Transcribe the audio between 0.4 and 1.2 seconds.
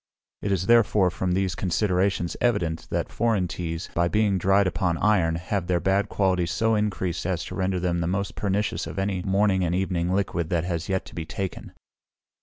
It is therefore,